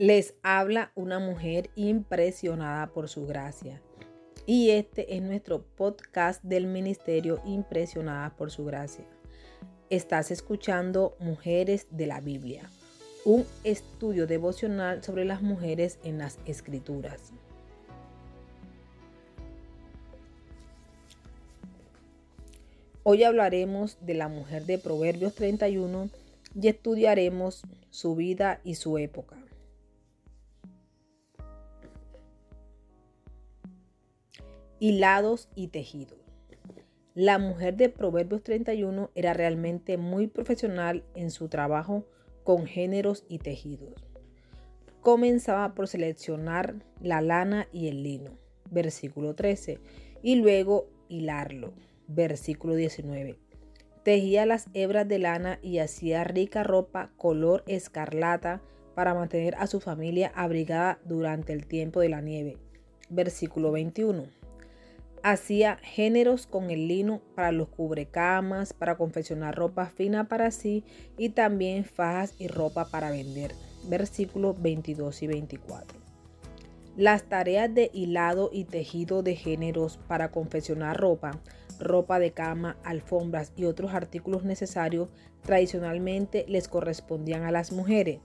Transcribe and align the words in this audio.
Les 0.00 0.32
habla 0.42 0.92
una 0.94 1.18
mujer 1.18 1.68
impresionada 1.74 2.86
por 2.86 3.10
su 3.10 3.26
gracia. 3.26 3.82
Y 4.46 4.70
este 4.70 5.14
es 5.14 5.20
nuestro 5.20 5.62
podcast 5.62 6.42
del 6.42 6.66
Ministerio 6.66 7.42
Impresionada 7.44 8.34
por 8.34 8.50
su 8.50 8.64
gracia. 8.64 9.04
Estás 9.90 10.30
escuchando 10.30 11.18
Mujeres 11.20 11.86
de 11.90 12.06
la 12.06 12.22
Biblia, 12.22 12.62
un 13.26 13.44
estudio 13.62 14.26
devocional 14.26 15.04
sobre 15.04 15.26
las 15.26 15.42
mujeres 15.42 15.98
en 16.02 16.16
las 16.16 16.38
Escrituras. 16.46 17.34
Hoy 23.02 23.24
hablaremos 23.24 23.98
de 24.00 24.14
la 24.14 24.28
mujer 24.28 24.64
de 24.64 24.78
Proverbios 24.78 25.34
31 25.34 26.08
y 26.58 26.68
estudiaremos 26.68 27.60
su 27.90 28.16
vida 28.16 28.62
y 28.64 28.76
su 28.76 28.96
época. 28.96 29.36
Hilados 34.80 35.50
y 35.54 35.68
tejidos. 35.68 36.18
La 37.14 37.38
mujer 37.38 37.76
de 37.76 37.90
Proverbios 37.90 38.42
31 38.42 39.10
era 39.14 39.34
realmente 39.34 39.98
muy 39.98 40.26
profesional 40.26 41.04
en 41.14 41.30
su 41.30 41.48
trabajo 41.48 42.06
con 42.44 42.64
géneros 42.64 43.24
y 43.28 43.38
tejidos. 43.40 43.92
Comenzaba 45.02 45.74
por 45.74 45.86
seleccionar 45.86 46.76
la 46.98 47.20
lana 47.20 47.68
y 47.72 47.88
el 47.88 48.02
lino, 48.02 48.38
versículo 48.70 49.34
13, 49.34 49.78
y 50.22 50.36
luego 50.36 50.88
hilarlo, 51.10 51.74
versículo 52.08 52.74
19. 52.74 53.38
Tejía 54.02 54.46
las 54.46 54.68
hebras 54.72 55.06
de 55.06 55.18
lana 55.18 55.58
y 55.60 55.78
hacía 55.78 56.24
rica 56.24 56.62
ropa 56.62 57.12
color 57.18 57.64
escarlata 57.66 58.62
para 58.94 59.12
mantener 59.12 59.56
a 59.56 59.66
su 59.66 59.78
familia 59.78 60.32
abrigada 60.34 61.00
durante 61.04 61.52
el 61.52 61.66
tiempo 61.66 62.00
de 62.00 62.08
la 62.08 62.22
nieve, 62.22 62.56
versículo 63.10 63.72
21 63.72 64.39
Hacía 65.22 65.76
géneros 65.82 66.46
con 66.46 66.70
el 66.70 66.88
lino 66.88 67.20
para 67.34 67.52
los 67.52 67.68
cubrecamas, 67.68 68.72
para 68.72 68.96
confeccionar 68.96 69.54
ropa 69.54 69.86
fina 69.86 70.28
para 70.28 70.50
sí 70.50 70.82
y 71.18 71.30
también 71.30 71.84
fajas 71.84 72.34
y 72.38 72.48
ropa 72.48 72.86
para 72.86 73.10
vender. 73.10 73.52
Versículos 73.84 74.60
22 74.62 75.22
y 75.22 75.26
24. 75.26 76.00
Las 76.96 77.24
tareas 77.24 77.74
de 77.74 77.90
hilado 77.92 78.48
y 78.50 78.64
tejido 78.64 79.22
de 79.22 79.36
géneros 79.36 79.98
para 80.08 80.30
confeccionar 80.30 80.96
ropa, 80.96 81.38
ropa 81.78 82.18
de 82.18 82.32
cama, 82.32 82.78
alfombras 82.82 83.52
y 83.56 83.66
otros 83.66 83.92
artículos 83.92 84.44
necesarios 84.44 85.10
tradicionalmente 85.42 86.46
les 86.48 86.66
correspondían 86.66 87.44
a 87.44 87.52
las 87.52 87.72
mujeres 87.72 88.20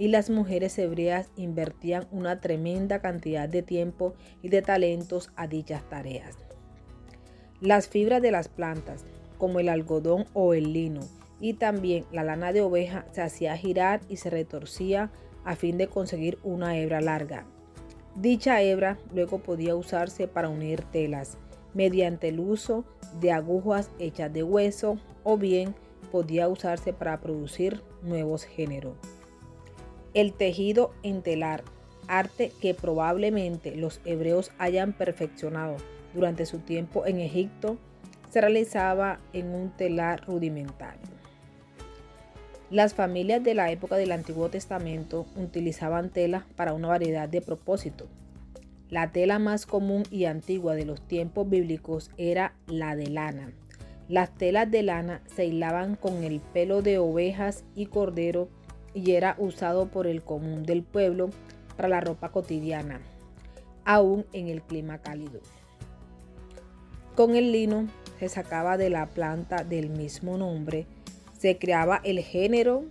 y 0.00 0.08
las 0.08 0.30
mujeres 0.30 0.78
hebreas 0.78 1.28
invertían 1.36 2.08
una 2.10 2.40
tremenda 2.40 3.00
cantidad 3.00 3.50
de 3.50 3.62
tiempo 3.62 4.14
y 4.40 4.48
de 4.48 4.62
talentos 4.62 5.30
a 5.36 5.46
dichas 5.46 5.86
tareas. 5.90 6.38
Las 7.60 7.88
fibras 7.88 8.22
de 8.22 8.30
las 8.30 8.48
plantas, 8.48 9.04
como 9.36 9.60
el 9.60 9.68
algodón 9.68 10.24
o 10.32 10.54
el 10.54 10.72
lino, 10.72 11.02
y 11.38 11.52
también 11.52 12.06
la 12.12 12.24
lana 12.24 12.54
de 12.54 12.62
oveja 12.62 13.04
se 13.12 13.20
hacía 13.20 13.58
girar 13.58 14.00
y 14.08 14.16
se 14.16 14.30
retorcía 14.30 15.10
a 15.44 15.54
fin 15.54 15.76
de 15.76 15.88
conseguir 15.88 16.38
una 16.44 16.78
hebra 16.78 17.02
larga. 17.02 17.44
Dicha 18.16 18.62
hebra 18.62 18.96
luego 19.12 19.40
podía 19.40 19.76
usarse 19.76 20.26
para 20.28 20.48
unir 20.48 20.80
telas 20.80 21.36
mediante 21.74 22.28
el 22.28 22.40
uso 22.40 22.86
de 23.20 23.32
agujas 23.32 23.90
hechas 23.98 24.32
de 24.32 24.44
hueso 24.44 24.98
o 25.24 25.36
bien 25.36 25.74
podía 26.10 26.48
usarse 26.48 26.94
para 26.94 27.20
producir 27.20 27.82
nuevos 28.02 28.44
géneros. 28.44 29.19
El 30.12 30.32
tejido 30.32 30.92
en 31.02 31.22
telar, 31.22 31.62
arte 32.08 32.52
que 32.60 32.74
probablemente 32.74 33.76
los 33.76 34.00
hebreos 34.04 34.50
hayan 34.58 34.92
perfeccionado 34.92 35.76
durante 36.14 36.46
su 36.46 36.58
tiempo 36.58 37.06
en 37.06 37.20
Egipto, 37.20 37.78
se 38.28 38.40
realizaba 38.40 39.20
en 39.32 39.54
un 39.54 39.70
telar 39.70 40.26
rudimentario. 40.26 41.20
Las 42.70 42.94
familias 42.94 43.42
de 43.42 43.54
la 43.54 43.70
época 43.70 43.96
del 43.96 44.12
Antiguo 44.12 44.48
Testamento 44.48 45.26
utilizaban 45.36 46.10
tela 46.10 46.46
para 46.56 46.72
una 46.72 46.88
variedad 46.88 47.28
de 47.28 47.40
propósitos. 47.40 48.08
La 48.88 49.12
tela 49.12 49.38
más 49.38 49.66
común 49.66 50.02
y 50.10 50.24
antigua 50.24 50.74
de 50.74 50.84
los 50.84 51.00
tiempos 51.06 51.48
bíblicos 51.48 52.10
era 52.16 52.54
la 52.66 52.96
de 52.96 53.08
lana. 53.08 53.52
Las 54.08 54.36
telas 54.36 54.68
de 54.68 54.82
lana 54.82 55.22
se 55.26 55.46
hilaban 55.46 55.94
con 55.94 56.24
el 56.24 56.40
pelo 56.40 56.82
de 56.82 56.98
ovejas 56.98 57.64
y 57.76 57.86
cordero 57.86 58.48
y 58.94 59.12
era 59.12 59.36
usado 59.38 59.88
por 59.88 60.06
el 60.06 60.22
común 60.22 60.64
del 60.64 60.82
pueblo 60.82 61.30
para 61.76 61.88
la 61.88 62.00
ropa 62.00 62.30
cotidiana, 62.30 63.00
aún 63.84 64.26
en 64.32 64.48
el 64.48 64.62
clima 64.62 64.98
cálido. 64.98 65.40
Con 67.14 67.36
el 67.36 67.52
lino 67.52 67.86
se 68.18 68.28
sacaba 68.28 68.76
de 68.76 68.90
la 68.90 69.06
planta 69.06 69.64
del 69.64 69.90
mismo 69.90 70.36
nombre, 70.36 70.86
se 71.38 71.58
creaba 71.58 72.00
el 72.04 72.20
género 72.20 72.84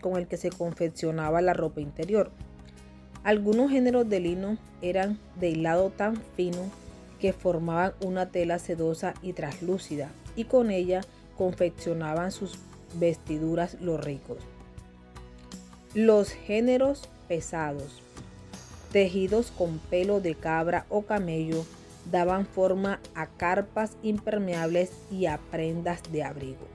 con 0.00 0.16
el 0.16 0.26
que 0.26 0.36
se 0.36 0.50
confeccionaba 0.50 1.40
la 1.42 1.52
ropa 1.52 1.80
interior. 1.80 2.30
Algunos 3.24 3.70
géneros 3.70 4.08
de 4.08 4.20
lino 4.20 4.58
eran 4.82 5.18
de 5.40 5.50
hilado 5.50 5.90
tan 5.90 6.16
fino 6.36 6.70
que 7.18 7.32
formaban 7.32 7.94
una 8.02 8.30
tela 8.30 8.58
sedosa 8.58 9.14
y 9.22 9.32
traslúcida 9.32 10.10
y 10.36 10.44
con 10.44 10.70
ella 10.70 11.00
confeccionaban 11.38 12.32
sus 12.32 12.58
vestiduras 12.98 13.80
los 13.80 14.02
ricos. 14.04 14.38
Los 15.94 16.30
géneros 16.30 17.08
pesados, 17.28 18.02
tejidos 18.90 19.52
con 19.52 19.78
pelo 19.78 20.20
de 20.20 20.34
cabra 20.34 20.86
o 20.88 21.02
camello, 21.02 21.64
daban 22.10 22.46
forma 22.46 22.98
a 23.14 23.28
carpas 23.28 23.92
impermeables 24.02 24.90
y 25.12 25.26
a 25.26 25.38
prendas 25.52 26.00
de 26.10 26.24
abrigo. 26.24 26.66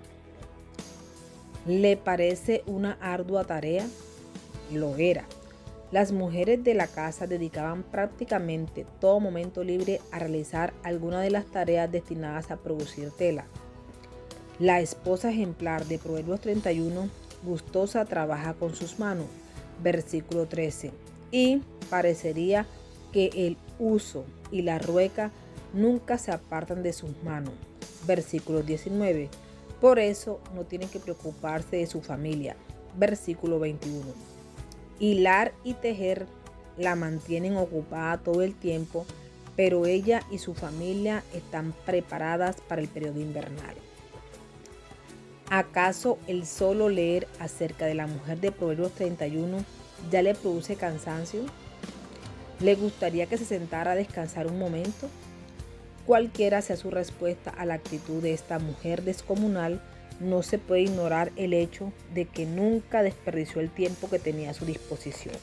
¿Le 1.68 1.97
parece 1.97 2.63
una 2.66 2.97
ardua 3.02 3.44
tarea? 3.44 3.85
Lo 4.72 4.96
era. 4.96 5.25
Las 5.91 6.13
mujeres 6.13 6.63
de 6.63 6.74
la 6.74 6.88
casa 6.88 7.28
dedicaban 7.28 7.84
prácticamente 7.84 8.86
todo 9.01 9.19
momento 9.19 9.66
libre 9.66 10.00
a 10.13 10.19
realizar 10.19 10.72
alguna 10.81 11.19
de 11.19 11.31
las 11.31 11.46
tareas 11.46 11.91
destinadas 11.91 12.51
a 12.51 12.56
producir 12.56 13.12
tela. 13.12 13.44
La 14.59 14.80
esposa 14.80 15.30
ejemplar 15.30 15.84
de 15.88 16.00
Proverbios 16.00 16.40
31 16.40 17.09
gustosa 17.44 18.05
trabaja 18.05 18.53
con 18.53 18.75
sus 18.75 19.00
manos. 19.00 19.25
Versículo 19.81 20.47
13. 20.47 20.91
Y 21.31 21.61
parecería 21.89 22.66
que 23.11 23.29
el 23.33 23.57
uso 23.79 24.25
y 24.51 24.61
la 24.61 24.79
rueca 24.79 25.31
nunca 25.73 26.17
se 26.17 26.31
apartan 26.31 26.83
de 26.83 26.94
sus 26.94 27.11
manos. 27.23 27.53
Versículo 28.05 28.61
19. 28.61 29.29
Por 29.81 30.00
eso 30.00 30.39
no 30.55 30.63
tienen 30.66 30.89
que 30.89 31.00
preocuparse 31.00 31.77
de 31.77 31.88
su 31.88 32.01
familia. 32.01 32.55
Versículo 32.97 33.59
21. 33.59 34.03
Hilar 35.00 35.53
y 35.63 35.75
tejer 35.75 36.25
la 36.77 36.95
mantienen 36.95 37.57
ocupada 37.57 38.17
todo 38.17 38.41
el 38.41 38.56
tiempo, 38.56 39.06
pero 39.56 39.85
ella 39.85 40.23
y 40.31 40.38
su 40.39 40.53
familia 40.53 41.23
están 41.33 41.73
preparadas 41.85 42.57
para 42.61 42.81
el 42.81 42.88
periodo 42.88 43.19
invernal. 43.19 43.75
¿Acaso 45.52 46.20
el 46.28 46.46
solo 46.46 46.90
leer 46.90 47.28
acerca 47.40 47.88
de 47.88 47.96
la 47.96 48.06
mujer 48.06 48.40
de 48.40 48.52
Proverbios 48.52 48.92
31 48.92 49.66
ya 50.12 50.22
le 50.22 50.36
produce 50.36 50.76
cansancio? 50.76 51.42
¿Le 52.60 52.76
gustaría 52.76 53.26
que 53.26 53.38
se 53.40 53.46
sentara 53.46 53.94
a 53.94 53.96
descansar 53.96 54.46
un 54.46 54.60
momento? 54.60 55.10
Cualquiera 56.06 56.62
sea 56.62 56.76
su 56.76 56.92
respuesta 56.92 57.50
a 57.50 57.66
la 57.66 57.74
actitud 57.74 58.22
de 58.22 58.34
esta 58.34 58.60
mujer 58.60 59.02
descomunal, 59.04 59.82
no 60.20 60.44
se 60.44 60.60
puede 60.60 60.82
ignorar 60.82 61.32
el 61.36 61.54
hecho 61.54 61.92
de 62.14 62.26
que 62.26 62.46
nunca 62.46 63.02
desperdició 63.02 63.60
el 63.60 63.72
tiempo 63.72 64.08
que 64.08 64.20
tenía 64.20 64.52
a 64.52 64.54
su 64.54 64.66
disposición. 64.66 65.36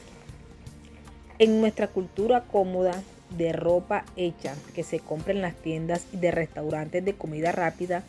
En 1.37 1.59
nuestra 1.59 1.89
cultura 1.89 2.45
cómoda 2.49 3.03
de 3.37 3.51
ropa 3.51 4.05
hecha 4.15 4.55
que 4.73 4.83
se 4.83 4.99
compra 4.99 5.33
en 5.33 5.41
las 5.41 5.55
tiendas 5.55 6.05
y 6.13 6.17
de 6.17 6.31
restaurantes 6.31 7.03
de 7.03 7.13
comida 7.13 7.51
rápida, 7.51 8.03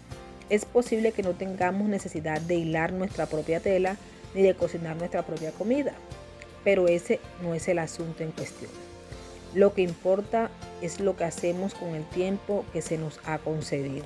es 0.51 0.65
posible 0.65 1.13
que 1.13 1.23
no 1.23 1.35
tengamos 1.35 1.89
necesidad 1.89 2.41
de 2.41 2.57
hilar 2.57 2.93
nuestra 2.93 3.27
propia 3.27 3.61
tela 3.61 3.97
ni 4.35 4.43
de 4.43 4.55
cocinar 4.55 4.97
nuestra 4.97 5.25
propia 5.25 5.53
comida, 5.53 5.93
pero 6.65 6.89
ese 6.89 7.21
no 7.43 7.55
es 7.55 7.69
el 7.69 7.79
asunto 7.79 8.23
en 8.23 8.33
cuestión. 8.33 8.71
Lo 9.55 9.73
que 9.73 9.83
importa 9.83 10.51
es 10.83 11.01
lo 11.01 11.17
que 11.17 11.25
hacemos 11.25 11.75
con 11.75 11.95
el 11.95 12.05
tiempo 12.05 12.65
que 12.73 12.83
se 12.83 12.99
nos 12.99 13.21
ha 13.25 13.39
concedido. 13.39 14.05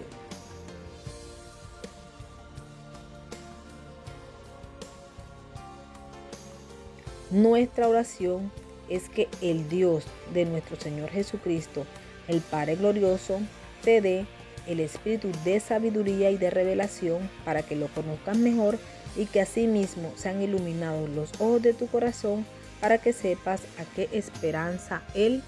Nuestra 7.30 7.88
oración 7.88 8.52
es 8.88 9.08
que 9.08 9.26
el 9.40 9.68
Dios 9.68 10.04
de 10.34 10.44
nuestro 10.44 10.78
Señor 10.78 11.08
Jesucristo, 11.08 11.86
el 12.28 12.40
Padre 12.40 12.76
Glorioso, 12.76 13.40
te 13.82 14.02
dé 14.02 14.26
el 14.66 14.80
espíritu 14.80 15.30
de 15.44 15.60
sabiduría 15.60 16.30
y 16.30 16.38
de 16.38 16.50
revelación 16.50 17.28
para 17.44 17.62
que 17.62 17.76
lo 17.76 17.88
conozcas 17.88 18.36
mejor 18.36 18.78
y 19.16 19.26
que 19.26 19.40
asimismo 19.40 20.12
sean 20.16 20.40
iluminados 20.42 21.10
los 21.10 21.32
ojos 21.40 21.62
de 21.62 21.74
tu 21.74 21.86
corazón 21.86 22.46
para 22.80 22.98
que 22.98 23.12
sepas 23.12 23.62
a 23.78 23.84
qué 23.94 24.08
esperanza 24.12 25.02
Él 25.14 25.42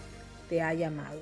te 0.49 0.63
ha 0.63 0.75
llamado. 0.75 1.21